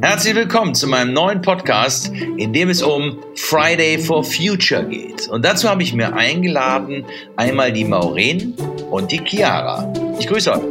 [0.00, 5.26] Herzlich willkommen zu meinem neuen Podcast, in dem es um Friday for Future geht.
[5.28, 7.04] Und dazu habe ich mir eingeladen
[7.36, 8.54] einmal die Maureen
[8.90, 9.92] und die Chiara.
[10.20, 10.62] Ich grüße euch.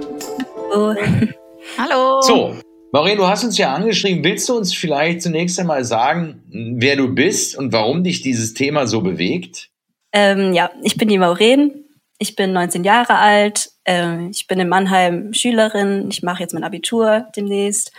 [0.72, 0.96] Hallo.
[1.78, 2.22] Hallo.
[2.22, 2.56] So,
[2.94, 4.24] Maureen, du hast uns ja angeschrieben.
[4.24, 6.42] Willst du uns vielleicht zunächst einmal sagen,
[6.78, 9.70] wer du bist und warum dich dieses Thema so bewegt?
[10.14, 11.84] Ähm, ja, ich bin die Maureen.
[12.18, 13.72] Ich bin 19 Jahre alt.
[13.84, 16.08] Äh, ich bin in Mannheim Schülerin.
[16.10, 17.92] Ich mache jetzt mein Abitur demnächst.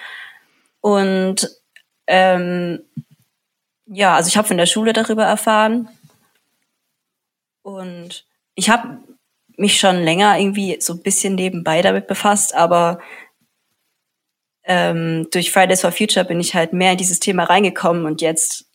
[0.80, 1.48] Und
[2.06, 2.80] ähm,
[3.86, 5.88] ja, also ich habe von der Schule darüber erfahren.
[7.62, 8.98] Und ich habe
[9.56, 13.00] mich schon länger irgendwie so ein bisschen nebenbei damit befasst, aber
[14.64, 18.66] ähm, durch Fridays for Future bin ich halt mehr in dieses Thema reingekommen und jetzt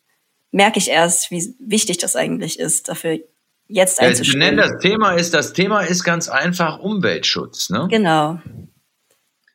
[0.50, 3.18] merke ich erst, wie wichtig das eigentlich ist, dafür
[3.66, 4.40] jetzt einzustehen.
[4.40, 7.88] Ja, das Thema ist, das Thema ist ganz einfach Umweltschutz, ne?
[7.90, 8.40] Genau.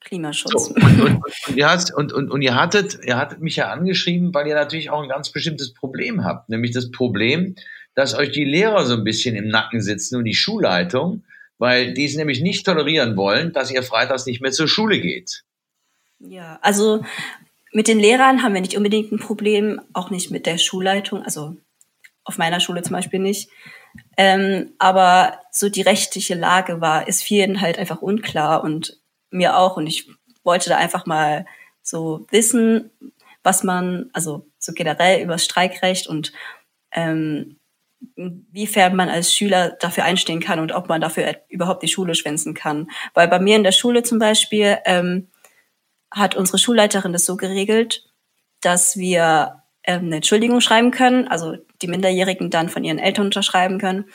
[0.02, 0.68] Klimaschutz.
[0.68, 3.70] So, und, und, und, ihr hast, und, und, und ihr hattet, ihr hattet mich ja
[3.70, 7.56] angeschrieben, weil ihr natürlich auch ein ganz bestimmtes Problem habt, nämlich das Problem,
[7.96, 11.24] dass euch die Lehrer so ein bisschen im Nacken sitzen und die Schulleitung,
[11.58, 15.44] weil die es nämlich nicht tolerieren wollen, dass ihr freitags nicht mehr zur Schule geht.
[16.20, 17.04] Ja, also
[17.72, 21.58] mit den Lehrern haben wir nicht unbedingt ein Problem, auch nicht mit der Schulleitung, also
[22.24, 23.50] auf meiner Schule zum Beispiel nicht.
[24.18, 28.99] Ähm, aber so die rechtliche Lage war, ist vielen halt einfach unklar und
[29.32, 29.78] mir auch.
[29.78, 30.10] Und ich
[30.44, 31.46] wollte da einfach mal
[31.82, 32.92] so wissen,
[33.44, 36.34] was man, also so generell über Streikrecht und
[36.92, 37.58] ähm,
[38.16, 42.54] inwiefern man als Schüler dafür einstehen kann und ob man dafür überhaupt die Schule schwänzen
[42.54, 42.90] kann.
[43.14, 45.28] Weil bei mir in der Schule zum Beispiel ähm,
[46.12, 48.10] hat unsere Schulleiterin das so geregelt,
[48.62, 53.80] dass wir ähm, eine Entschuldigung schreiben können, also die Minderjährigen dann von ihren Eltern unterschreiben
[53.80, 54.06] können,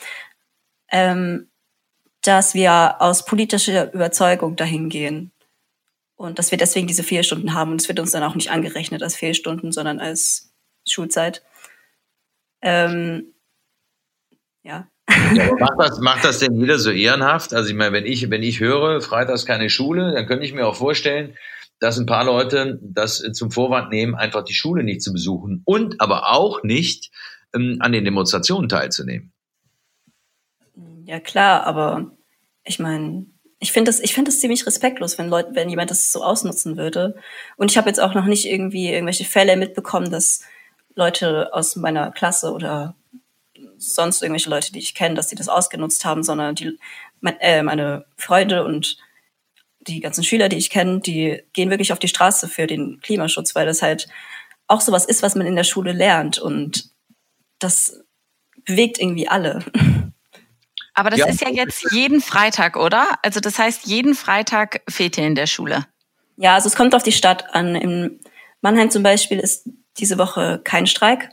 [0.90, 1.48] ähm,
[2.26, 5.32] dass wir aus politischer Überzeugung dahin gehen
[6.16, 8.50] und dass wir deswegen diese vier Stunden haben und es wird uns dann auch nicht
[8.50, 10.52] angerechnet als Fehlstunden, sondern als
[10.88, 11.42] Schulzeit.
[12.62, 13.34] Ähm,
[14.62, 14.88] ja.
[15.34, 17.52] ja macht, das, macht das denn wieder so ehrenhaft?
[17.52, 20.66] Also ich meine, wenn ich, wenn ich höre, freitags keine Schule, dann könnte ich mir
[20.66, 21.36] auch vorstellen,
[21.78, 26.00] dass ein paar Leute das zum Vorwand nehmen, einfach die Schule nicht zu besuchen und
[26.00, 27.10] aber auch nicht
[27.54, 29.32] ähm, an den Demonstrationen teilzunehmen.
[31.04, 32.13] Ja klar, aber
[32.64, 33.26] ich meine,
[33.60, 36.76] ich finde das, ich finde das ziemlich respektlos, wenn Leute, wenn jemand das so ausnutzen
[36.76, 37.16] würde.
[37.56, 40.42] Und ich habe jetzt auch noch nicht irgendwie irgendwelche Fälle mitbekommen, dass
[40.94, 42.94] Leute aus meiner Klasse oder
[43.78, 46.78] sonst irgendwelche Leute, die ich kenne, dass sie das ausgenutzt haben, sondern die,
[47.20, 48.98] mein, äh, meine Freunde und
[49.80, 53.54] die ganzen Schüler, die ich kenne, die gehen wirklich auf die Straße für den Klimaschutz,
[53.54, 54.08] weil das halt
[54.66, 56.90] auch sowas ist, was man in der Schule lernt und
[57.58, 58.02] das
[58.64, 59.60] bewegt irgendwie alle.
[60.94, 61.26] Aber das ja.
[61.26, 63.18] ist ja jetzt jeden Freitag, oder?
[63.22, 65.86] Also das heißt, jeden Freitag fehlt ihr in der Schule.
[66.36, 67.74] Ja, also es kommt auf die Stadt an.
[67.74, 68.20] In
[68.60, 69.68] Mannheim zum Beispiel ist
[69.98, 71.30] diese Woche kein Streik.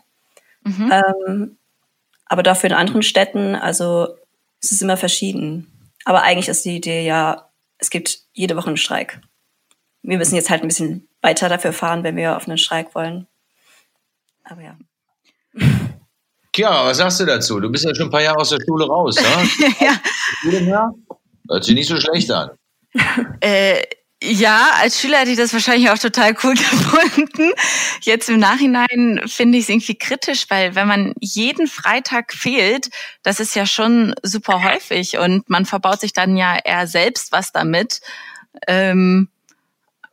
[0.63, 0.91] Mhm.
[0.91, 1.57] Ähm,
[2.25, 4.15] aber dafür in anderen Städten, also
[4.61, 5.67] es ist immer verschieden.
[6.05, 9.21] Aber eigentlich ist die Idee ja, es gibt jede Woche einen Streik.
[10.01, 13.27] Wir müssen jetzt halt ein bisschen weiter dafür fahren, wenn wir auf einen Streik wollen.
[14.43, 14.77] Aber ja.
[16.53, 17.59] Tja, was sagst du dazu?
[17.59, 19.73] Du bist ja schon ein paar Jahre aus der Schule raus, ne?
[20.67, 20.91] ja.
[21.49, 22.51] Hört sich nicht so schlecht an.
[23.39, 23.81] Äh,
[24.23, 27.53] ja, als Schüler hätte ich das wahrscheinlich auch total cool gefunden.
[28.01, 32.89] Jetzt im Nachhinein finde ich es irgendwie kritisch, weil wenn man jeden Freitag fehlt,
[33.23, 37.51] das ist ja schon super häufig und man verbaut sich dann ja eher selbst was
[37.51, 38.01] damit,
[38.67, 39.29] ähm,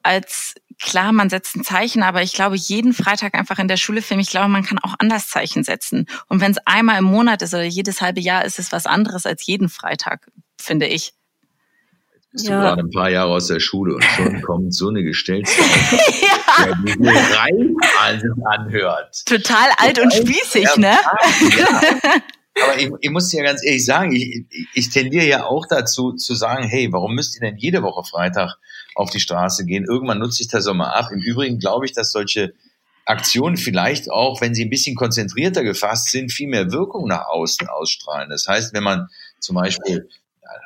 [0.02, 4.02] als klar, man setzt ein Zeichen, aber ich glaube, jeden Freitag einfach in der Schule
[4.02, 6.06] filmen, ich glaube, man kann auch anders Zeichen setzen.
[6.28, 9.26] Und wenn es einmal im Monat ist oder jedes halbe Jahr, ist es was anderes
[9.26, 10.30] als jeden Freitag,
[10.60, 11.14] finde ich.
[12.14, 12.56] Jetzt bist ja.
[12.56, 16.64] du gerade ein paar Jahre aus der Schule und schon kommt so eine Gestellte, ja.
[16.64, 17.76] der diese Reim
[18.44, 19.24] anhört.
[19.26, 20.96] Total alt und spießig, ne?
[21.58, 21.80] Ja.
[22.64, 26.34] Aber ich, ich muss dir ganz ehrlich sagen, ich, ich tendiere ja auch dazu zu
[26.34, 28.58] sagen, hey, warum müsst ihr denn jede Woche Freitag
[28.98, 29.84] auf die Straße gehen.
[29.84, 31.10] Irgendwann nutzt sich das auch mal ab.
[31.12, 32.52] Im Übrigen glaube ich, dass solche
[33.04, 37.68] Aktionen vielleicht auch, wenn sie ein bisschen konzentrierter gefasst sind, viel mehr Wirkung nach außen
[37.68, 38.28] ausstrahlen.
[38.28, 39.08] Das heißt, wenn man
[39.38, 40.08] zum Beispiel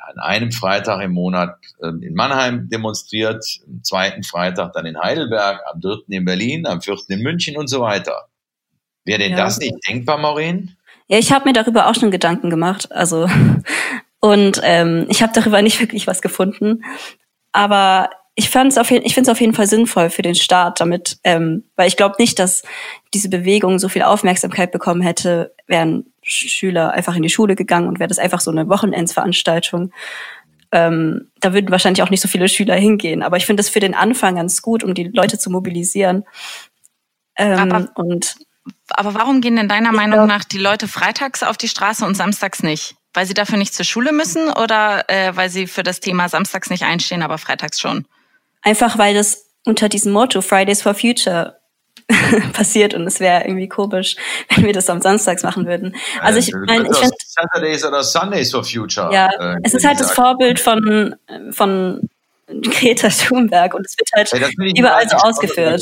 [0.07, 5.61] an einem Freitag im Monat ähm, in Mannheim demonstriert, am zweiten Freitag dann in Heidelberg,
[5.71, 8.29] am dritten in Berlin, am vierten in München und so weiter.
[9.05, 9.37] Wäre denn ja.
[9.37, 10.75] das nicht denkbar, Maureen?
[11.13, 12.91] Ja, ich habe mir darüber auch schon Gedanken gemacht.
[12.91, 13.29] Also
[14.19, 16.83] und ähm, ich habe darüber nicht wirklich was gefunden.
[17.51, 20.81] Aber ich fand's auf jeden, ich finde es auf jeden Fall sinnvoll für den Staat,
[20.81, 22.63] damit, ähm, weil ich glaube nicht, dass
[23.13, 27.99] diese Bewegung so viel Aufmerksamkeit bekommen hätte, wären Schüler einfach in die Schule gegangen und
[27.99, 29.91] wäre das einfach so eine Wochenendsveranstaltung.
[30.71, 33.21] Ähm, da würden wahrscheinlich auch nicht so viele Schüler hingehen.
[33.21, 36.23] Aber ich finde es für den Anfang ganz gut, um die Leute zu mobilisieren.
[37.37, 38.35] Ähm, aber, und
[38.89, 42.15] aber warum gehen denn deiner Meinung glaub, nach die Leute freitags auf die Straße und
[42.15, 42.95] samstags nicht?
[43.13, 46.69] Weil sie dafür nicht zur Schule müssen oder äh, weil sie für das Thema samstags
[46.69, 48.05] nicht einstehen, aber freitags schon?
[48.61, 51.59] Einfach weil das unter diesem Motto Fridays for Future
[52.53, 54.15] passiert und es wäre irgendwie komisch,
[54.49, 55.95] wenn wir das am Samstags machen würden.
[56.21, 59.13] Also ich meine, ich finde Saturdays oder Sundays for Future.
[59.13, 61.15] Ja, äh, es ist halt das Vorbild von
[61.51, 62.09] von
[62.47, 65.81] Greta Thunberg und es wird halt hey, überall so ausgeführt.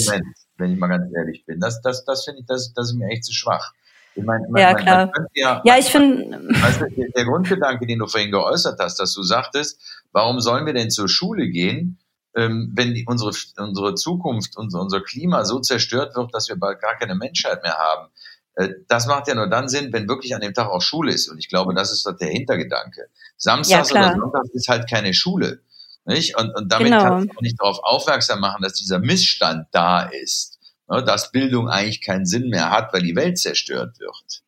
[0.62, 3.10] Wenn ich mal ganz ehrlich bin, das das das finde ich das das ist mir
[3.10, 3.74] echt zu schwach.
[4.16, 5.12] Ich mein, man, ja, klar.
[5.16, 6.38] Man ja, ja, ich finde.
[6.62, 6.86] Weißt du,
[7.16, 9.80] der Grundgedanke, den du vorhin geäußert hast, dass du sagtest,
[10.12, 11.98] warum sollen wir denn zur Schule gehen,
[12.36, 16.82] ähm, wenn die, unsere, unsere Zukunft, unser, unser Klima so zerstört wird, dass wir bald
[16.82, 18.10] gar keine Menschheit mehr haben.
[18.56, 21.30] Äh, das macht ja nur dann Sinn, wenn wirklich an dem Tag auch Schule ist.
[21.30, 23.08] Und ich glaube, das ist der Hintergedanke.
[23.38, 25.62] Samstags ja, oder Sonntags ist halt keine Schule.
[26.06, 26.38] Nicht?
[26.38, 27.04] Und, und damit genau.
[27.04, 30.51] kann ich auch nicht darauf aufmerksam machen, dass dieser Missstand da ist.
[30.92, 31.04] Ne?
[31.04, 34.44] Dass Bildung eigentlich keinen Sinn mehr hat, weil die Welt zerstört wird.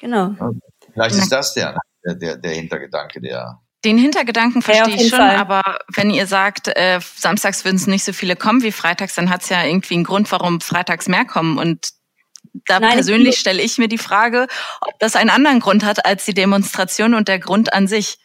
[0.00, 0.34] Genau.
[0.92, 5.36] Vielleicht ist das der, der, der Hintergedanke, der, den Hintergedanken verstehe ja, ich schon, Fall.
[5.36, 5.62] aber
[5.94, 9.42] wenn ihr sagt, äh, samstags würden es nicht so viele kommen wie freitags, dann hat
[9.42, 11.58] es ja irgendwie einen Grund, warum freitags mehr kommen.
[11.58, 11.90] Und
[12.66, 14.48] da Nein, persönlich stelle ich mir die Frage,
[14.80, 18.18] ob das einen anderen Grund hat als die Demonstration und der Grund an sich.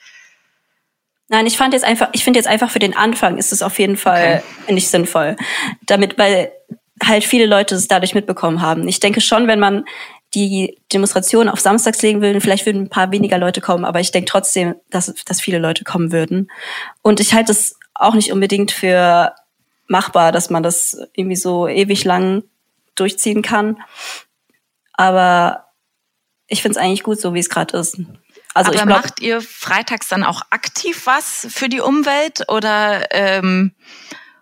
[1.30, 3.78] Nein, ich fand jetzt einfach, ich finde jetzt einfach für den Anfang ist es auf
[3.78, 4.74] jeden Fall okay.
[4.74, 5.36] nicht sinnvoll.
[5.86, 6.52] Damit, weil
[7.08, 8.88] halt viele Leute es dadurch mitbekommen haben.
[8.88, 9.86] Ich denke schon, wenn man
[10.34, 14.12] die Demonstration auf Samstags legen würden, vielleicht würden ein paar weniger Leute kommen, aber ich
[14.12, 16.50] denke trotzdem, dass, dass viele Leute kommen würden.
[17.02, 19.34] Und ich halte es auch nicht unbedingt für
[19.88, 22.44] machbar, dass man das irgendwie so ewig lang
[22.96, 23.78] durchziehen kann.
[24.94, 25.68] Aber
[26.48, 27.98] ich finde es eigentlich gut, so wie es gerade ist.
[28.54, 33.08] Also aber ich glaub, macht ihr freitags dann auch aktiv was für die Umwelt oder
[33.12, 33.74] ähm,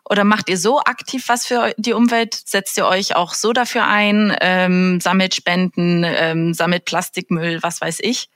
[0.10, 2.34] oder macht ihr so aktiv was für die Umwelt?
[2.34, 4.36] Setzt ihr euch auch so dafür ein?
[4.42, 8.30] Ähm, sammelt Spenden, ähm, sammelt Plastikmüll, was weiß ich?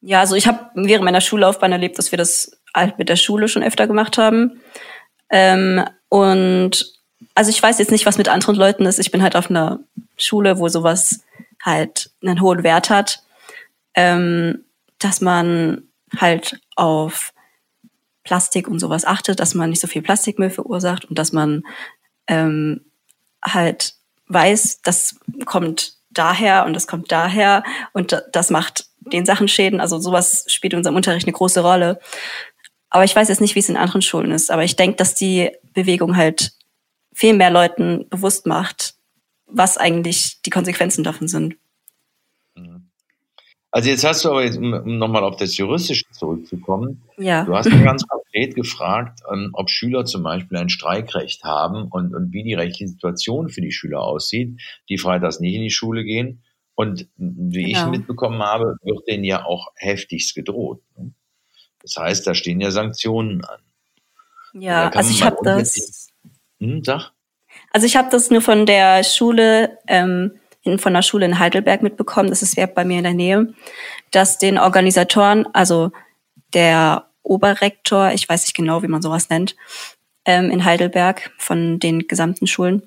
[0.00, 3.48] Ja, also ich habe während meiner Schullaufbahn erlebt, dass wir das halt mit der Schule
[3.48, 4.60] schon öfter gemacht haben.
[5.30, 6.92] Ähm, und
[7.34, 8.98] also ich weiß jetzt nicht, was mit anderen Leuten ist.
[8.98, 9.80] Ich bin halt auf einer
[10.16, 11.24] Schule, wo sowas
[11.62, 13.22] halt einen hohen Wert hat,
[13.94, 14.64] ähm,
[14.98, 15.82] dass man
[16.16, 17.32] halt auf
[18.28, 21.62] Plastik und sowas achtet, dass man nicht so viel Plastikmüll verursacht und dass man
[22.26, 22.84] ähm,
[23.42, 23.94] halt
[24.26, 27.64] weiß, das kommt daher und das kommt daher
[27.94, 29.80] und das macht den Sachen Schäden.
[29.80, 32.00] Also sowas spielt in unserem Unterricht eine große Rolle.
[32.90, 34.50] Aber ich weiß jetzt nicht, wie es in anderen Schulen ist.
[34.50, 36.52] Aber ich denke, dass die Bewegung halt
[37.14, 38.94] viel mehr Leuten bewusst macht,
[39.46, 41.56] was eigentlich die Konsequenzen davon sind.
[43.70, 47.44] Also jetzt hast du aber, jetzt, um nochmal auf das Juristische zurückzukommen, ja.
[47.44, 52.32] du hast ganz konkret gefragt, ähm, ob Schüler zum Beispiel ein Streikrecht haben und, und
[52.32, 56.42] wie die rechtliche Situation für die Schüler aussieht, die freitags nicht in die Schule gehen.
[56.74, 57.86] Und wie genau.
[57.86, 60.80] ich mitbekommen habe, wird denen ja auch heftigst gedroht.
[60.96, 61.12] Ne?
[61.82, 63.60] Das heißt, da stehen ja Sanktionen an.
[64.52, 66.10] Ja, also ich habe das.
[66.60, 67.12] Hm, sag.
[67.72, 70.38] Also ich habe das nur von der Schule ähm,
[70.76, 73.54] von der Schule in Heidelberg mitbekommen, das ist ja bei mir in der Nähe,
[74.10, 75.92] dass den Organisatoren, also
[76.52, 79.56] der Oberrektor, ich weiß nicht genau, wie man sowas nennt,
[80.24, 82.82] ähm, in Heidelberg von den gesamten Schulen,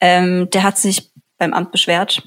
[0.00, 2.22] ähm, der hat sich beim Amt beschwert.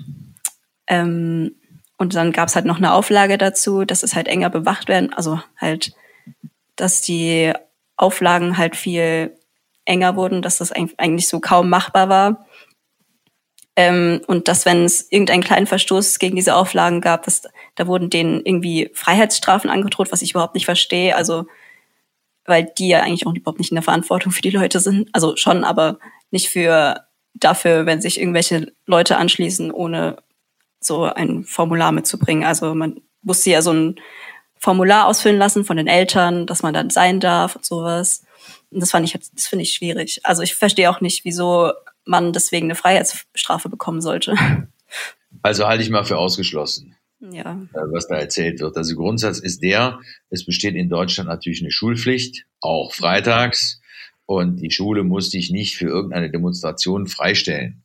[0.87, 1.55] Ähm,
[1.97, 5.13] und dann gab es halt noch eine Auflage dazu, dass es halt enger bewacht werden,
[5.13, 5.93] also halt,
[6.75, 7.53] dass die
[7.95, 9.35] Auflagen halt viel
[9.85, 12.46] enger wurden, dass das eigentlich so kaum machbar war.
[13.77, 17.43] Ähm, und dass, wenn es irgendeinen kleinen Verstoß gegen diese Auflagen gab, dass,
[17.75, 21.15] da wurden denen irgendwie Freiheitsstrafen angedroht, was ich überhaupt nicht verstehe.
[21.15, 21.45] Also,
[22.45, 25.09] weil die ja eigentlich auch überhaupt nicht in der Verantwortung für die Leute sind.
[25.13, 25.99] Also schon, aber
[26.31, 27.05] nicht für
[27.35, 30.17] dafür, wenn sich irgendwelche Leute anschließen, ohne
[30.79, 32.45] so ein Formular mitzubringen.
[32.45, 33.95] Also man musste ja so ein
[34.57, 38.23] Formular ausfüllen lassen von den Eltern, dass man dann sein darf und sowas.
[38.71, 40.21] Und das fand ich, das finde ich schwierig.
[40.23, 41.73] Also ich verstehe auch nicht, wieso
[42.07, 44.35] man deswegen eine Freiheitsstrafe bekommen sollte.
[45.41, 46.95] Also halte ich mal für ausgeschlossen.
[47.19, 47.67] Ja.
[47.73, 48.77] Äh, was da erzählt wird.
[48.77, 49.99] Also Grundsatz ist der,
[50.29, 53.81] es besteht in Deutschland natürlich eine Schulpflicht, auch freitags.
[54.25, 57.83] Und die Schule muss dich nicht für irgendeine Demonstration freistellen.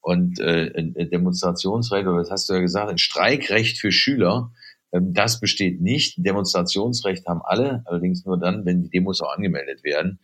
[0.00, 4.52] Und äh, ein Demonstrationsrecht, oder was hast du ja gesagt, ein Streikrecht für Schüler
[4.92, 6.14] das besteht nicht.
[6.18, 10.20] Demonstrationsrecht haben alle, allerdings nur dann, wenn die Demos auch angemeldet werden.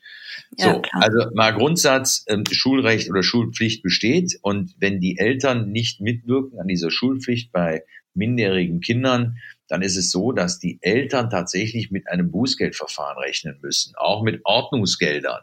[0.58, 1.02] Ja, so, klar.
[1.02, 6.68] also mal Grundsatz, ähm, Schulrecht oder Schulpflicht besteht und wenn die Eltern nicht mitwirken an
[6.68, 7.82] dieser Schulpflicht bei
[8.14, 13.94] minderjährigen Kindern, dann ist es so, dass die Eltern tatsächlich mit einem Bußgeldverfahren rechnen müssen,
[13.96, 15.42] auch mit Ordnungsgeldern.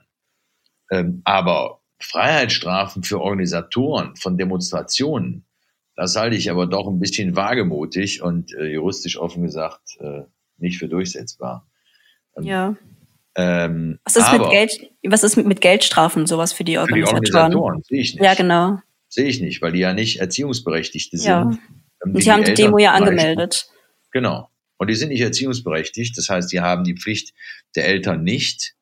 [0.92, 5.46] Ähm, aber Freiheitsstrafen für Organisatoren von Demonstrationen,
[5.96, 10.24] das halte ich aber doch ein bisschen wagemutig und äh, juristisch offen gesagt äh,
[10.58, 11.68] nicht für durchsetzbar.
[12.38, 12.76] Ähm, ja.
[13.38, 14.72] Ähm, was, ist mit Geld,
[15.04, 17.26] was ist mit, Geldstrafen sowas für die Organisatoren?
[17.26, 18.24] Für die Organisatoren sehe ich nicht.
[18.24, 18.80] Ja, genau.
[19.10, 21.28] Sehe ich nicht, weil die ja nicht Erziehungsberechtigte sind.
[21.28, 21.42] Ja.
[22.06, 23.68] Ähm, und die haben die Demo ja angemeldet.
[24.12, 24.50] Genau.
[24.78, 26.18] Und die sind nicht erziehungsberechtigt.
[26.18, 27.34] Das heißt, die haben die Pflicht
[27.76, 28.76] der Eltern nicht.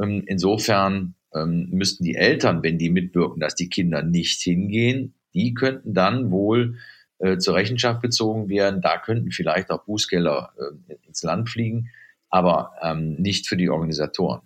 [0.00, 5.94] Ähm, insofern müssten die Eltern, wenn die mitwirken, dass die Kinder nicht hingehen, die könnten
[5.94, 6.78] dann wohl
[7.18, 8.80] äh, zur Rechenschaft bezogen werden.
[8.80, 10.52] Da könnten vielleicht auch Bußgelder
[10.88, 11.90] äh, ins Land fliegen,
[12.28, 14.42] aber ähm, nicht für die Organisatoren.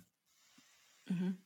[1.09, 1.37] Mhm.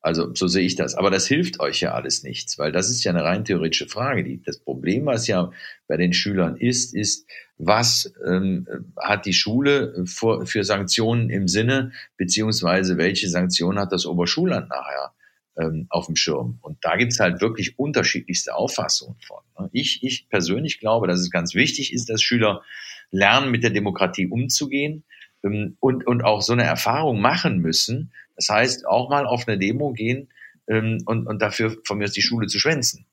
[0.00, 0.94] Also so sehe ich das.
[0.94, 4.22] Aber das hilft euch ja alles nichts, weil das ist ja eine rein theoretische Frage.
[4.22, 5.50] Die, das Problem, was ja
[5.88, 11.92] bei den Schülern ist, ist, was ähm, hat die Schule für, für Sanktionen im Sinne,
[12.16, 15.12] beziehungsweise welche Sanktionen hat das Oberschulland nachher
[15.60, 16.58] ähm, auf dem Schirm?
[16.62, 19.42] Und da gibt's halt wirklich unterschiedlichste Auffassungen von.
[19.58, 19.68] Ne?
[19.72, 22.62] Ich, ich persönlich glaube, dass es ganz wichtig ist, dass Schüler
[23.10, 25.04] lernen, mit der Demokratie umzugehen
[25.42, 29.58] ähm, und, und auch so eine Erfahrung machen müssen, das heißt, auch mal auf eine
[29.58, 30.28] Demo gehen
[30.68, 33.04] ähm, und, und dafür von mir aus die Schule zu schwänzen.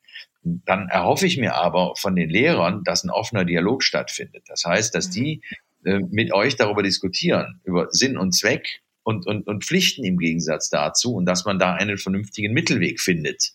[0.44, 4.44] Dann erhoffe ich mir aber von den Lehrern, dass ein offener Dialog stattfindet.
[4.48, 5.42] Das heißt, dass die
[5.84, 10.70] äh, mit euch darüber diskutieren, über Sinn und Zweck und, und, und Pflichten im Gegensatz
[10.70, 13.54] dazu und dass man da einen vernünftigen Mittelweg findet.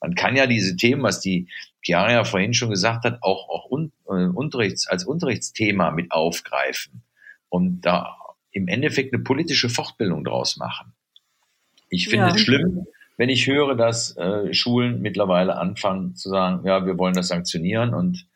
[0.00, 1.48] Man kann ja diese Themen, was die
[1.82, 7.02] Chiara ja vorhin schon gesagt hat, auch, auch un, äh, Unterrichts, als Unterrichtsthema mit aufgreifen
[7.48, 8.16] und da
[8.50, 10.92] im Endeffekt eine politische Fortbildung draus machen.
[11.88, 12.34] Ich finde ja.
[12.34, 17.14] es schlimm, wenn ich höre, dass äh, Schulen mittlerweile anfangen zu sagen, ja, wir wollen
[17.14, 18.26] das sanktionieren und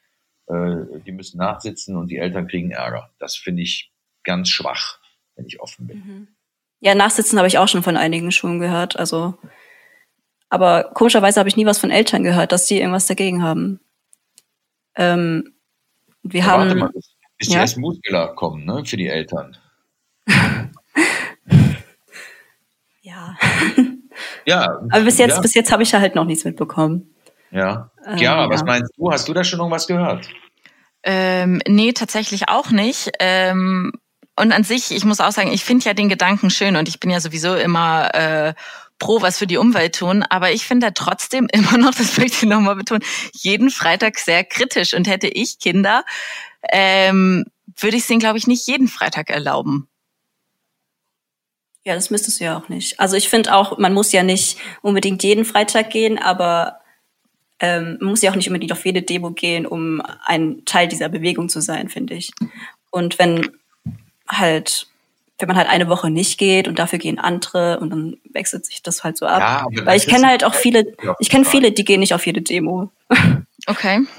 [0.47, 3.11] äh, die müssen nachsitzen und die Eltern kriegen Ärger.
[3.19, 3.93] Das finde ich
[4.25, 5.00] ganz schwach,
[5.41, 5.99] wenn ich offen bin.
[5.99, 6.29] Mhm.
[6.81, 8.99] Ja, nachsitzen habe ich auch schon von einigen Schulen gehört.
[8.99, 9.35] Also,
[10.49, 13.81] aber komischerweise habe ich nie was von Eltern gehört, dass sie irgendwas dagegen haben.
[14.97, 15.55] Ähm,
[16.23, 16.69] wir ja, haben.
[16.69, 17.55] Warte mal, bis, bis ja?
[17.55, 19.57] die ersten Muskeler kommen, ne, für die Eltern.
[23.03, 23.37] ja.
[24.47, 24.81] Ja.
[24.91, 25.41] Aber bis jetzt, ja.
[25.41, 27.15] bis jetzt habe ich ja halt noch nichts mitbekommen.
[27.51, 27.91] Ja.
[28.07, 29.11] Ähm, ja, was meinst du?
[29.11, 30.29] Hast du da schon irgendwas gehört?
[31.03, 33.11] Ähm, nee, tatsächlich auch nicht.
[33.21, 33.93] Ähm,
[34.37, 37.01] und an sich, ich muss auch sagen, ich finde ja den Gedanken schön und ich
[37.01, 38.55] bin ja sowieso immer äh,
[38.99, 42.51] pro was für die Umwelt tun, aber ich finde trotzdem immer noch, das möchte ich
[42.51, 46.05] nochmal betonen, jeden Freitag sehr kritisch und hätte ich Kinder,
[46.71, 47.47] ähm,
[47.77, 49.89] würde ich es denen, glaube ich, nicht jeden Freitag erlauben.
[51.83, 53.01] Ja, das müsstest du ja auch nicht.
[53.01, 56.81] Also ich finde auch, man muss ja nicht unbedingt jeden Freitag gehen, aber
[57.59, 61.09] ähm, man muss ja auch nicht unbedingt auf jede Demo gehen, um ein Teil dieser
[61.09, 62.33] Bewegung zu sein, finde ich.
[62.91, 63.51] Und wenn
[64.31, 64.87] halt,
[65.39, 68.83] wenn man halt eine Woche nicht geht und dafür gehen andere und dann wechselt sich
[68.83, 69.67] das halt so ab.
[69.71, 72.43] Ja, Weil ich kenne halt auch viele, ich kenne viele, die gehen nicht auf jede
[72.43, 72.91] Demo.
[73.67, 74.01] Okay.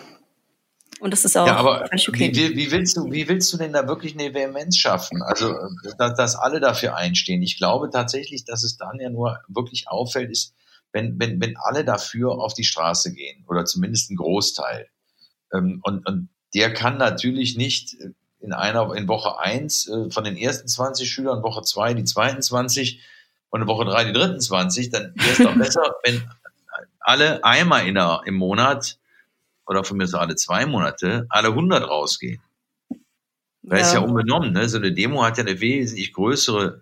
[1.01, 2.29] Und das ist auch ja, aber okay.
[2.31, 5.23] Wie, wie, willst du, wie willst du denn da wirklich eine Vehemenz schaffen?
[5.23, 5.51] Also,
[5.97, 7.41] dass, dass alle dafür einstehen.
[7.41, 10.53] Ich glaube tatsächlich, dass es dann ja nur wirklich auffällt, ist,
[10.91, 14.89] wenn, wenn, wenn alle dafür auf die Straße gehen oder zumindest ein Großteil.
[15.51, 17.97] Ähm, und, und der kann natürlich nicht
[18.41, 22.41] in einer, in Woche eins äh, von den ersten 20 Schülern, Woche zwei die zweiten
[22.41, 23.01] 20
[23.49, 26.23] und in Woche drei die dritten 20, dann wäre es doch besser, wenn
[26.99, 28.97] alle einmal in der, im Monat
[29.67, 32.41] oder von mir so alle zwei Monate, alle 100 rausgehen.
[33.63, 33.85] Weil ja.
[33.85, 34.67] es ja unbenommen, ne?
[34.67, 36.81] So eine Demo hat ja eine wesentlich größere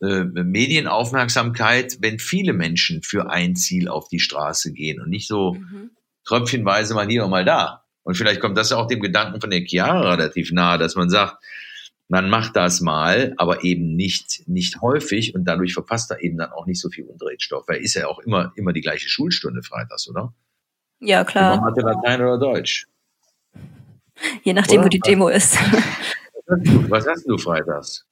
[0.00, 5.54] äh, Medienaufmerksamkeit, wenn viele Menschen für ein Ziel auf die Straße gehen und nicht so
[5.54, 5.90] mhm.
[6.24, 7.83] tröpfchenweise mal hier und mal da.
[8.04, 11.10] Und vielleicht kommt das ja auch dem Gedanken von der Chiara relativ nahe, dass man
[11.10, 11.42] sagt,
[12.08, 16.52] man macht das mal, aber eben nicht, nicht häufig und dadurch verpasst er eben dann
[16.52, 20.08] auch nicht so viel Unterrichtsstoff, weil ist ja auch immer, immer die gleiche Schulstunde freitags,
[20.08, 20.34] oder?
[21.00, 21.60] Ja, klar.
[21.60, 22.86] Mathe, Latein oder Deutsch?
[24.42, 24.84] Je nachdem, oder?
[24.84, 25.58] wo die Demo ist.
[26.88, 28.06] Was hast du freitags?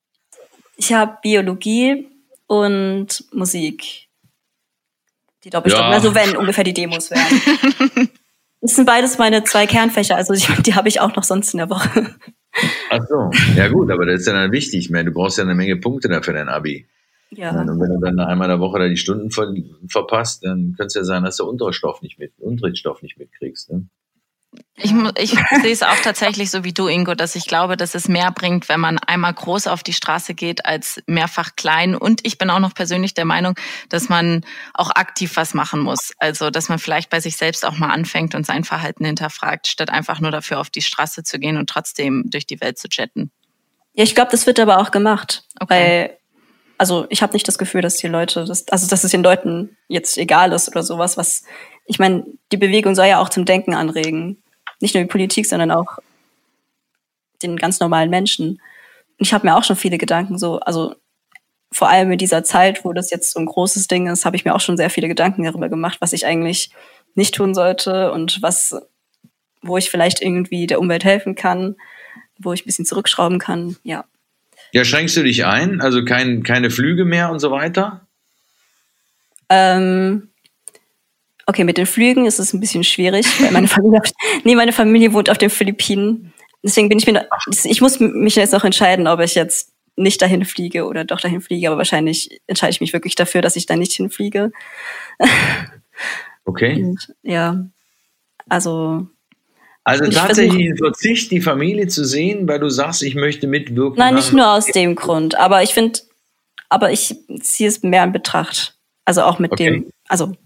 [0.76, 2.08] Ich habe Biologie
[2.46, 4.08] und Musik.
[5.44, 5.82] Die Doppelstock.
[5.82, 5.90] Ja.
[5.90, 8.08] Also wenn ungefähr die Demos wären.
[8.62, 11.58] Das sind beides meine zwei Kernfächer, also die, die habe ich auch noch sonst in
[11.58, 12.14] der Woche.
[12.90, 14.84] Ach so, ja gut, aber das ist ja dann wichtig.
[14.84, 16.86] Ich meine, du brauchst ja eine Menge Punkte dafür dein Abi.
[17.30, 17.50] Ja.
[17.50, 19.52] Und wenn du dann einmal in der Woche da die Stunden ver
[19.88, 23.72] verpasst, dann könnte es ja sein, dass du Unterstoff nicht mit, Unterrichtsstoff nicht mitkriegst.
[23.72, 23.86] Ne?
[24.76, 25.30] Ich, ich
[25.62, 28.68] sehe es auch tatsächlich so wie du, Ingo, dass ich glaube, dass es mehr bringt,
[28.68, 31.94] wenn man einmal groß auf die Straße geht, als mehrfach klein.
[31.94, 33.54] Und ich bin auch noch persönlich der Meinung,
[33.88, 34.44] dass man
[34.74, 36.12] auch aktiv was machen muss.
[36.18, 39.90] Also, dass man vielleicht bei sich selbst auch mal anfängt und sein Verhalten hinterfragt, statt
[39.90, 43.30] einfach nur dafür auf die Straße zu gehen und trotzdem durch die Welt zu chatten.
[43.94, 45.44] Ja, ich glaube, das wird aber auch gemacht.
[45.60, 45.74] Okay.
[45.74, 46.18] Weil
[46.82, 49.76] also ich habe nicht das Gefühl, dass die Leute, das, also dass es den Leuten
[49.86, 51.44] jetzt egal ist oder sowas, was,
[51.86, 54.42] ich meine, die Bewegung soll ja auch zum Denken anregen.
[54.80, 55.98] Nicht nur die Politik, sondern auch
[57.42, 58.60] den ganz normalen Menschen.
[59.18, 60.94] Und ich habe mir auch schon viele Gedanken so, also
[61.72, 64.44] vor allem in dieser Zeit, wo das jetzt so ein großes Ding ist, habe ich
[64.44, 66.70] mir auch schon sehr viele Gedanken darüber gemacht, was ich eigentlich
[67.14, 68.76] nicht tun sollte und was,
[69.62, 71.76] wo ich vielleicht irgendwie der Umwelt helfen kann,
[72.38, 74.04] wo ich ein bisschen zurückschrauben kann, ja.
[74.72, 75.80] Ja, schränkst du dich ein?
[75.80, 78.06] Also kein, keine Flüge mehr und so weiter?
[79.50, 80.31] Ähm,
[81.46, 84.00] okay, mit den Flügen ist es ein bisschen schwierig, weil meine Familie,
[84.44, 86.32] nee, meine Familie wohnt auf den Philippinen.
[86.62, 87.28] Deswegen bin ich mir,
[87.64, 91.40] ich muss mich jetzt noch entscheiden, ob ich jetzt nicht dahin fliege oder doch dahin
[91.40, 94.52] fliege, aber wahrscheinlich entscheide ich mich wirklich dafür, dass ich da nicht hinfliege.
[96.44, 96.82] Okay.
[96.82, 97.66] Und, ja,
[98.48, 99.06] also.
[99.84, 103.98] Also tatsächlich ein Verzicht, die Familie zu sehen, weil du sagst, ich möchte mitwirken.
[103.98, 106.00] Nein, nicht nur aus dem Grund, aber ich finde,
[106.68, 108.76] aber ich ziehe es mehr in Betracht.
[109.04, 109.64] Also auch mit okay.
[109.64, 110.36] dem, also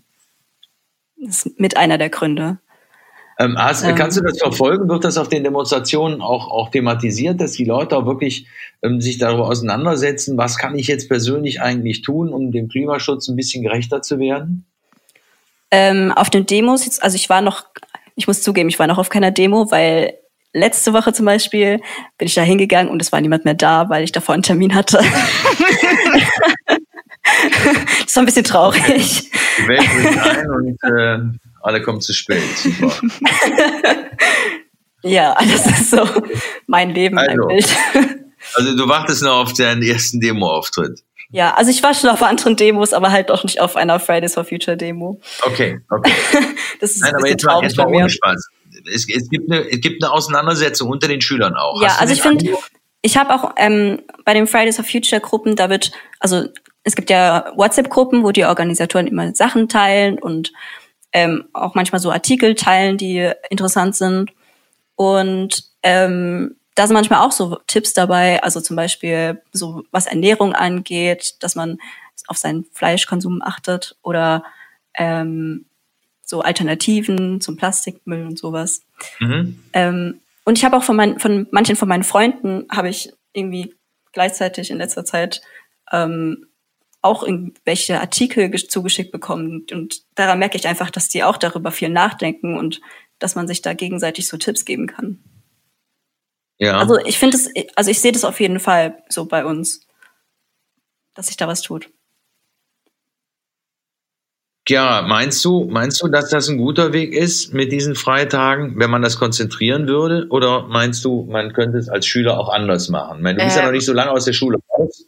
[1.16, 2.58] das ist mit einer der Gründe.
[3.38, 4.88] Ähm, hast, ähm, kannst du das verfolgen?
[4.88, 8.46] Wird das auf den Demonstrationen auch, auch thematisiert, dass die Leute auch wirklich
[8.82, 13.36] ähm, sich darüber auseinandersetzen, was kann ich jetzt persönlich eigentlich tun, um dem Klimaschutz ein
[13.36, 14.64] bisschen gerechter zu werden?
[15.70, 17.66] Ähm, auf den Demos, jetzt, also ich war noch,
[18.14, 20.14] ich muss zugeben, ich war noch auf keiner Demo, weil
[20.54, 21.80] letzte Woche zum Beispiel
[22.16, 24.74] bin ich da hingegangen und es war niemand mehr da, weil ich davor einen Termin
[24.74, 24.98] hatte.
[28.04, 29.30] das war ein bisschen traurig.
[29.58, 32.42] Die Welt bricht ein und äh, alle kommen zu spät.
[32.56, 32.92] Super.
[35.02, 36.06] ja, das ist so
[36.66, 37.48] mein Leben also,
[38.54, 41.02] Also du wartest noch auf deinen ersten Demo-Auftritt.
[41.30, 44.34] Ja, also ich war schon auf anderen Demos, aber halt doch nicht auf einer Fridays
[44.34, 45.20] for Future Demo.
[45.42, 46.12] Okay, okay.
[46.80, 48.48] das ist Nein, aber jetzt mal, jetzt mal ohne Spaß.
[48.92, 51.82] Es, es, gibt eine, es gibt eine Auseinandersetzung unter den Schülern auch.
[51.82, 52.56] Ja, also ich finde,
[53.02, 56.46] ich habe auch ähm, bei den Fridays for Future Gruppen, da wird, also
[56.86, 60.52] es gibt ja WhatsApp-Gruppen, wo die Organisatoren immer Sachen teilen und
[61.12, 64.30] ähm, auch manchmal so Artikel teilen, die interessant sind.
[64.94, 70.52] Und ähm, da sind manchmal auch so Tipps dabei, also zum Beispiel so was Ernährung
[70.52, 71.78] angeht, dass man
[72.28, 74.44] auf seinen Fleischkonsum achtet oder
[74.94, 75.66] ähm,
[76.22, 78.82] so Alternativen zum Plastikmüll und sowas.
[79.18, 79.58] Mhm.
[79.72, 83.74] Ähm, und ich habe auch von, mein, von manchen von meinen Freunden habe ich irgendwie
[84.12, 85.42] gleichzeitig in letzter Zeit
[85.90, 86.45] ähm,
[87.06, 89.66] auch irgendwelche Artikel zugeschickt bekommen.
[89.72, 92.80] Und daran merke ich einfach, dass die auch darüber viel nachdenken und
[93.18, 95.18] dass man sich da gegenseitig so Tipps geben kann.
[96.58, 96.78] Ja.
[96.78, 99.86] Also ich finde es, also ich sehe das auf jeden Fall so bei uns,
[101.14, 101.90] dass sich da was tut.
[104.68, 108.90] Ja, meinst du, meinst du, dass das ein guter Weg ist mit diesen Freitagen, wenn
[108.90, 110.26] man das konzentrieren würde?
[110.30, 113.22] Oder meinst du, man könnte es als Schüler auch anders machen?
[113.22, 115.06] meine, du bist äh, ja noch nicht so lange aus der Schule raus.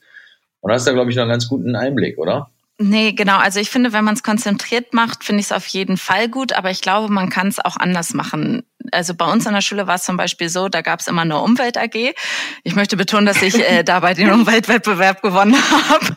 [0.61, 2.51] Und hast da, glaube ich, noch einen ganz guten Einblick, oder?
[2.81, 3.39] Nee, genau.
[3.39, 6.53] Also ich finde, wenn man es konzentriert macht, finde ich es auf jeden Fall gut,
[6.53, 8.63] aber ich glaube, man kann es auch anders machen.
[8.93, 11.23] Also bei uns an der Schule war es zum Beispiel so, da gab es immer
[11.23, 12.15] eine Umwelt AG.
[12.63, 15.57] Ich möchte betonen, dass ich äh, dabei den Umweltwettbewerb gewonnen
[15.89, 16.17] habe.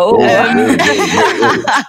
[0.00, 0.78] Oh, ähm,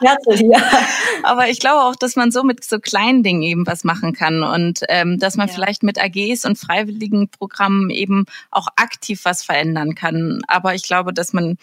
[0.01, 0.17] ja.
[1.23, 4.43] Aber ich glaube auch, dass man so mit so kleinen Dingen eben was machen kann
[4.43, 5.53] und ähm, dass man ja.
[5.53, 10.41] vielleicht mit AGs und freiwilligen Programmen eben auch aktiv was verändern kann.
[10.47, 11.57] Aber ich glaube, dass man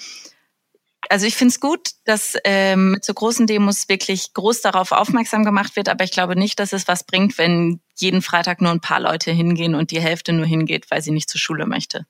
[1.08, 5.44] also ich finde es gut, dass ähm, mit so großen Demos wirklich groß darauf aufmerksam
[5.44, 8.80] gemacht wird, aber ich glaube nicht, dass es was bringt, wenn jeden Freitag nur ein
[8.80, 12.06] paar Leute hingehen und die Hälfte nur hingeht, weil sie nicht zur Schule möchte.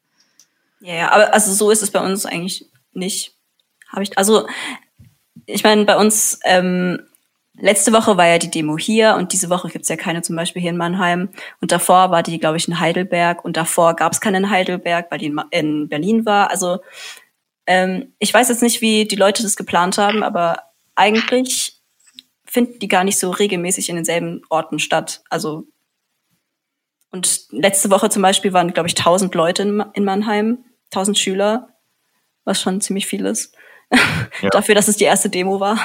[0.80, 3.35] Ja, ja aber also so ist es bei uns eigentlich nicht.
[3.96, 4.46] Habe ich, also
[5.46, 7.00] ich meine, bei uns ähm,
[7.58, 10.60] letzte Woche war ja die Demo hier und diese Woche gibt's ja keine zum Beispiel
[10.60, 11.30] hier in Mannheim.
[11.62, 15.18] Und davor war die, glaube ich, in Heidelberg und davor gab's keine in Heidelberg, weil
[15.18, 16.50] die in, in Berlin war.
[16.50, 16.80] Also
[17.66, 20.58] ähm, ich weiß jetzt nicht, wie die Leute das geplant haben, aber
[20.94, 21.80] eigentlich
[22.44, 25.22] finden die gar nicht so regelmäßig in denselben Orten statt.
[25.30, 25.64] Also
[27.10, 30.58] und letzte Woche zum Beispiel waren, glaube ich, 1000 Leute in, in Mannheim,
[30.92, 31.70] 1000 Schüler,
[32.44, 33.55] was schon ziemlich viel ist.
[34.42, 34.50] Ja.
[34.50, 35.78] Dafür, dass es die erste Demo war.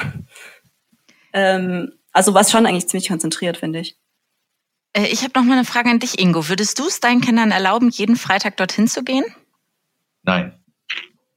[1.32, 3.96] Ähm, also war es schon eigentlich ziemlich konzentriert, finde ich.
[4.92, 6.48] Äh, ich habe noch mal eine Frage an dich, Ingo.
[6.48, 9.24] Würdest du es deinen Kindern erlauben, jeden Freitag dorthin zu gehen?
[10.22, 10.52] Nein.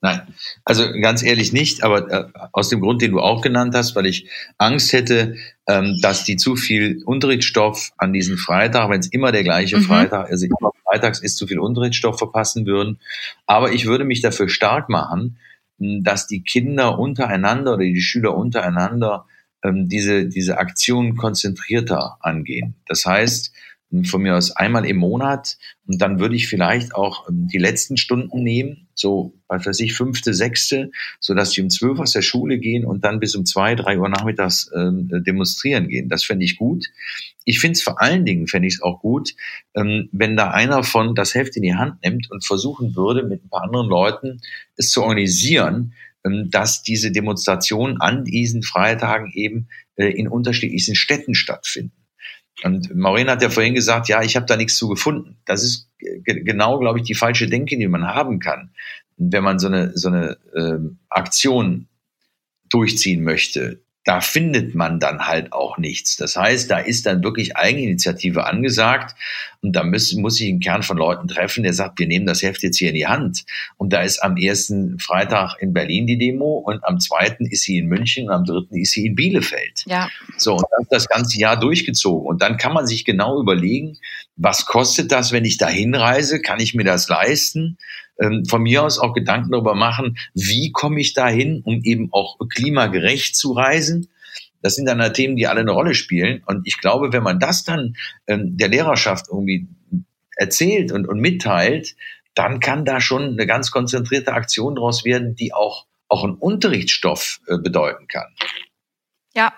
[0.06, 0.22] Nein,
[0.66, 4.06] also ganz ehrlich nicht, aber äh, aus dem Grund, den du auch genannt hast, weil
[4.06, 9.32] ich Angst hätte, ähm, dass die zu viel Unterrichtsstoff an diesem Freitag, wenn es immer
[9.32, 9.82] der gleiche mhm.
[9.82, 13.00] Freitag, also immer freitags ist, zu viel Unterrichtsstoff verpassen würden.
[13.48, 15.40] Aber ich würde mich dafür stark machen,
[15.78, 19.26] dass die Kinder untereinander oder die Schüler untereinander
[19.64, 22.76] ähm, diese, diese Aktion konzentrierter angehen.
[22.88, 23.54] Das heißt,
[24.04, 25.58] von mir aus einmal im Monat.
[25.88, 29.94] Und dann würde ich vielleicht auch ähm, die letzten Stunden nehmen, so, was weiß ich,
[29.94, 33.46] fünfte, sechste, so dass die um zwölf aus der Schule gehen und dann bis um
[33.46, 36.10] zwei, drei Uhr nachmittags ähm, demonstrieren gehen.
[36.10, 36.88] Das fände ich gut.
[37.46, 39.36] Ich finde es vor allen Dingen, fände ich es auch gut,
[39.76, 43.46] ähm, wenn da einer von das Heft in die Hand nimmt und versuchen würde, mit
[43.46, 44.42] ein paar anderen Leuten
[44.76, 45.94] es zu organisieren,
[46.26, 52.05] ähm, dass diese Demonstrationen an diesen Freitagen eben äh, in unterschiedlichsten Städten stattfinden.
[52.64, 55.38] Und Maureen hat ja vorhin gesagt, ja, ich habe da nichts zu gefunden.
[55.46, 55.90] Das ist
[56.24, 58.72] genau, glaube ich, die falsche Denke, die man haben kann,
[59.18, 61.88] wenn man so eine, so eine äh, Aktion
[62.70, 66.16] durchziehen möchte da findet man dann halt auch nichts.
[66.16, 69.16] Das heißt, da ist dann wirklich Eigeninitiative angesagt
[69.62, 72.44] und da muss, muss sich ein Kern von Leuten treffen, der sagt, wir nehmen das
[72.44, 73.46] Heft jetzt hier in die Hand.
[73.78, 77.78] Und da ist am ersten Freitag in Berlin die Demo und am zweiten ist sie
[77.78, 79.84] in München und am dritten ist sie in Bielefeld.
[79.88, 80.08] Ja.
[80.38, 82.28] So, und das, das ganze Jahr durchgezogen.
[82.28, 83.98] Und dann kann man sich genau überlegen,
[84.36, 86.42] was kostet das, wenn ich da hinreise?
[86.42, 87.78] Kann ich mir das leisten?
[88.20, 92.38] ähm, von mir aus auch Gedanken darüber machen, wie komme ich dahin, um eben auch
[92.50, 94.10] klimagerecht zu reisen.
[94.62, 96.42] Das sind dann halt Themen, die alle eine Rolle spielen.
[96.46, 97.96] Und ich glaube, wenn man das dann
[98.28, 99.68] ähm, der Lehrerschaft irgendwie
[100.38, 101.96] erzählt und, und mitteilt,
[102.34, 107.40] dann kann da schon eine ganz konzentrierte Aktion draus werden, die auch, auch einen Unterrichtsstoff
[107.48, 108.34] äh, bedeuten kann.
[109.36, 109.54] Ja,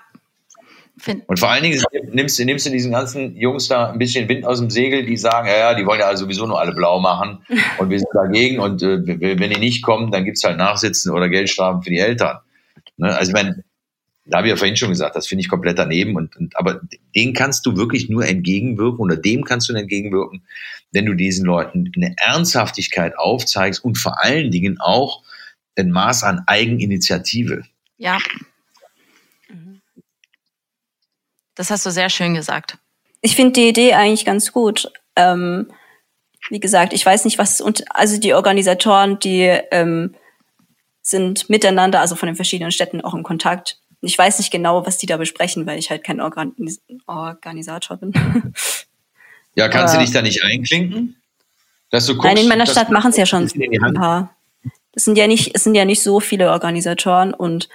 [1.00, 1.82] Find und vor allen Dingen
[2.12, 5.18] nimmst du, nimmst du diesen ganzen Jungs da ein bisschen Wind aus dem Segel, die
[5.18, 7.46] sagen, ja, ja, die wollen ja also sowieso nur alle blau machen
[7.78, 11.30] und wir sind dagegen und äh, wenn die nicht kommen, dann gibt's halt Nachsitzen oder
[11.30, 12.40] Geldstrafen für die Eltern.
[12.98, 13.16] Ne?
[13.16, 13.64] Also ich meine,
[14.26, 16.16] da habe ich ja vorhin schon gesagt, das finde ich komplett daneben.
[16.16, 16.82] Und, und aber
[17.16, 20.44] den kannst du wirklich nur entgegenwirken oder dem kannst du entgegenwirken,
[20.92, 25.24] wenn du diesen Leuten eine Ernsthaftigkeit aufzeigst und vor allen Dingen auch
[25.78, 27.64] ein Maß an Eigeninitiative.
[27.98, 28.18] Ja,
[31.58, 32.78] Das hast du sehr schön gesagt.
[33.22, 34.91] Ich finde die Idee eigentlich ganz gut.
[35.15, 35.72] Ähm,
[36.50, 39.41] wie gesagt, ich weiß nicht, was und also die Organisatoren, die
[39.72, 40.15] ähm,
[41.02, 43.80] sind miteinander, also von den verschiedenen Städten auch in Kontakt.
[44.02, 48.13] Ich weiß nicht genau, was die da besprechen, weil ich halt kein Organis Organisator bin.
[49.56, 51.15] Ja, kannst Aber, du dich da nicht einklinken?
[51.89, 54.36] Dass du guckst, Nein, in meiner Stadt machen es ja schon ein paar.
[54.91, 57.67] Es sind ja nicht, es sind ja nicht so viele Organisatoren und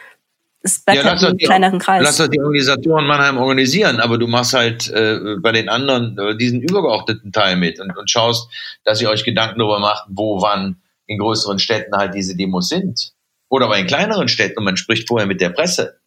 [0.62, 2.03] es bleibt ja, halt im kleineren Kreis.
[2.03, 6.37] Lass doch die Organisatoren Mannheim organisieren, aber du machst halt äh, bei den anderen äh,
[6.37, 8.48] diesen übergeordneten Teil mit und, und schaust,
[8.85, 13.12] dass ihr euch Gedanken darüber macht, wo, wann in größeren Städten halt diese Demos sind.
[13.48, 15.98] Oder bei in kleineren Städten und man spricht vorher mit der Presse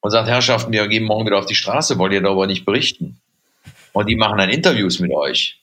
[0.00, 3.20] und sagt, Herrschaften, wir gehen morgen wieder auf die Straße, wollt ihr darüber nicht berichten?
[3.92, 5.60] Und die machen dann Interviews mit euch.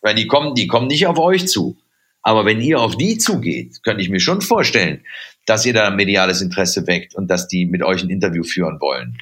[0.00, 1.76] Weil die kommen, die kommen nicht auf euch zu.
[2.22, 5.04] Aber wenn ihr auf die zugeht, könnte ich mir schon vorstellen,
[5.46, 9.18] dass ihr da mediales Interesse weckt und dass die mit euch ein Interview führen wollen.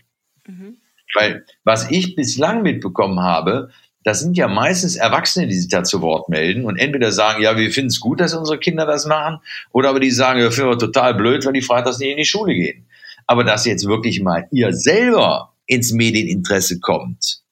[0.46, 0.76] Mhm.
[1.14, 3.70] Weil was ich bislang mitbekommen habe,
[4.04, 7.56] das sind ja meistens Erwachsene, die sich da zu Wort melden und entweder sagen, ja,
[7.56, 9.38] wir finden es gut, dass unsere Kinder das machen,
[9.70, 12.24] oder aber die sagen, ja, finden wir total blöd, weil die freitags nicht in die
[12.24, 12.86] Schule gehen.
[13.26, 17.42] Aber dass jetzt wirklich mal ihr selber ins Medieninteresse kommt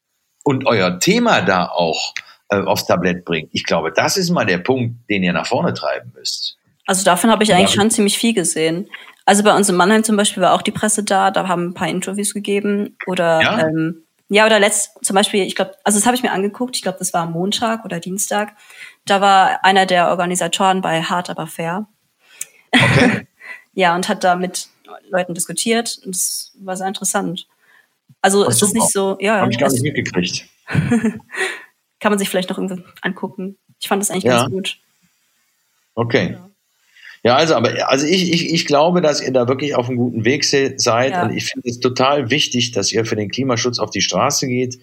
[0.43, 2.15] und euer Thema da auch
[2.49, 3.51] äh, aufs Tablett bringt.
[3.53, 6.59] Ich glaube, das ist mal der Punkt, den ihr nach vorne treiben müsst.
[6.87, 8.89] Also davon habe ich eigentlich schon ziemlich viel gesehen.
[9.25, 11.75] Also bei uns in Mannheim zum Beispiel war auch die Presse da, da haben ein
[11.75, 16.07] paar Interviews gegeben oder ja, ähm, ja oder letzt zum Beispiel, ich glaube, also das
[16.07, 18.57] habe ich mir angeguckt, ich glaube, das war Montag oder Dienstag.
[19.05, 21.87] Da war einer der Organisatoren bei Hard aber fair.
[22.73, 23.27] Okay.
[23.75, 24.69] ja, und hat da mit
[25.11, 27.47] Leuten diskutiert und es war sehr interessant.
[28.23, 29.41] Also Ach, es ist nicht so, ja.
[29.41, 30.49] Habe ich gar nicht mitgekriegt.
[32.01, 33.59] kann man sich vielleicht noch irgendwie angucken.
[33.79, 34.41] Ich fand das eigentlich ja.
[34.41, 34.79] ganz gut.
[35.95, 36.33] Okay.
[36.33, 36.50] Ja.
[37.23, 40.25] Ja, also, aber also ich, ich, ich glaube, dass ihr da wirklich auf einem guten
[40.25, 41.23] Weg seid ja.
[41.23, 44.79] und ich finde es total wichtig, dass ihr für den Klimaschutz auf die Straße geht.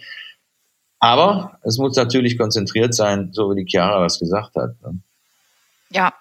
[1.00, 4.76] Aber es muss natürlich konzentriert sein, so wie die Chiara das gesagt hat.
[4.82, 5.00] Ne?
[5.90, 6.14] Ja.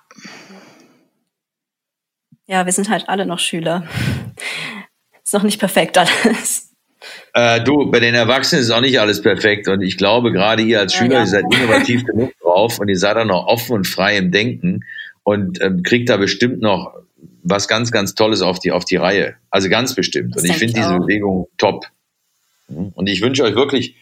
[2.47, 3.85] Ja, wir sind halt alle noch Schüler.
[5.23, 6.73] Ist noch nicht perfekt alles.
[7.35, 10.81] Äh, du, bei den Erwachsenen ist auch nicht alles perfekt und ich glaube, gerade ihr
[10.81, 11.25] als Schüler, ja, ja.
[11.25, 14.85] ihr seid innovativ genug drauf und ihr seid dann noch offen und frei im Denken
[15.27, 16.95] und ähm, kriegt da bestimmt noch
[17.43, 19.35] was ganz, ganz Tolles auf die, auf die Reihe.
[19.51, 20.37] Also ganz bestimmt.
[20.37, 21.87] Das und ich finde diese Bewegung top.
[22.69, 23.97] Und ich wünsche euch wirklich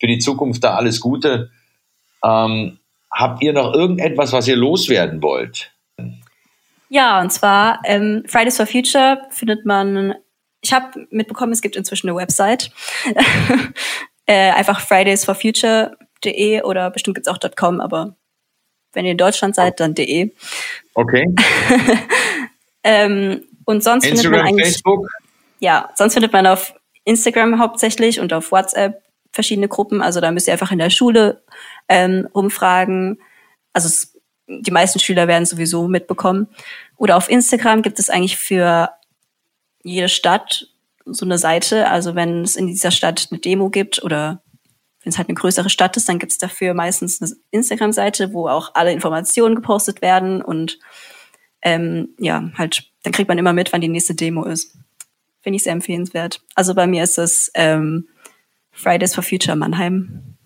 [0.00, 1.50] für die Zukunft da alles Gute.
[2.24, 2.78] Ähm,
[3.10, 5.70] habt ihr noch irgendetwas, was ihr loswerden wollt?
[6.88, 10.14] Ja, und zwar ähm, Fridays for Future findet man
[10.62, 12.70] ich habe mitbekommen, es gibt inzwischen eine Website.
[14.26, 18.16] äh, einfach fridaysforfuture.de oder bestimmt gibt's auch .com, aber
[18.92, 20.32] wenn ihr in Deutschland seid, dann .de.
[20.94, 21.34] Okay.
[22.84, 25.08] ähm, und sonst Instagram, findet man eigentlich, Facebook?
[25.60, 26.74] Ja, sonst findet man auf
[27.04, 30.02] Instagram hauptsächlich und auf WhatsApp verschiedene Gruppen.
[30.02, 31.42] Also da müsst ihr einfach in der Schule
[31.88, 33.20] ähm, rumfragen.
[33.72, 36.48] Also es, die meisten Schüler werden sowieso mitbekommen.
[36.96, 38.90] Oder auf Instagram gibt es eigentlich für
[39.82, 40.68] jede Stadt
[41.04, 41.88] so eine Seite.
[41.88, 44.42] Also wenn es in dieser Stadt eine Demo gibt oder
[45.02, 48.48] wenn es halt eine größere Stadt ist, dann gibt es dafür meistens eine Instagram-Seite, wo
[48.48, 50.78] auch alle Informationen gepostet werden und
[51.62, 54.76] ähm, ja, halt, dann kriegt man immer mit, wann die nächste Demo ist.
[55.42, 56.42] Finde ich sehr empfehlenswert.
[56.54, 58.08] Also bei mir ist es ähm,
[58.72, 60.36] Fridays for Future Mannheim.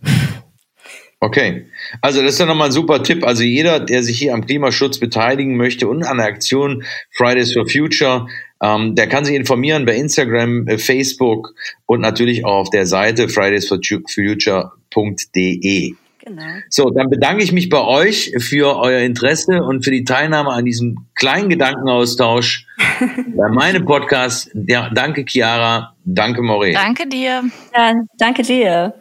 [1.21, 1.67] Okay,
[2.03, 3.25] also das ist ja nochmal ein super Tipp.
[3.25, 7.67] Also jeder, der sich hier am Klimaschutz beteiligen möchte und an der Aktion Fridays for
[7.67, 8.29] Future,
[8.65, 11.53] ähm, der kann sich informieren bei Instagram, äh, Facebook
[11.85, 15.93] und natürlich auch auf der Seite fridaysforfuture.de.
[16.25, 16.43] Genau.
[16.71, 20.65] So, dann bedanke ich mich bei euch für euer Interesse und für die Teilnahme an
[20.65, 22.67] diesem kleinen Gedankenaustausch
[23.37, 24.51] bei meinem Podcast.
[24.55, 26.79] Ja, danke Chiara, danke Maurice.
[26.79, 27.43] Danke dir.
[27.77, 28.95] Ja, danke dir.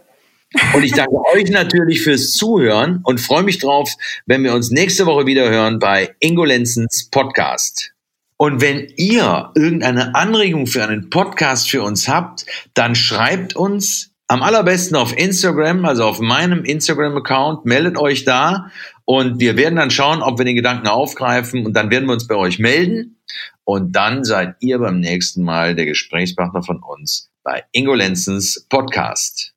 [0.73, 3.89] Und ich danke euch natürlich fürs Zuhören und freue mich drauf,
[4.25, 7.92] wenn wir uns nächste Woche wieder hören bei Ingo Lenzens Podcast.
[8.37, 14.41] Und wenn ihr irgendeine Anregung für einen Podcast für uns habt, dann schreibt uns am
[14.41, 18.71] allerbesten auf Instagram, also auf meinem Instagram-Account, meldet euch da
[19.05, 22.27] und wir werden dann schauen, ob wir den Gedanken aufgreifen und dann werden wir uns
[22.27, 23.17] bei euch melden
[23.63, 29.52] und dann seid ihr beim nächsten Mal der Gesprächspartner von uns bei Ingo Lenzens Podcast.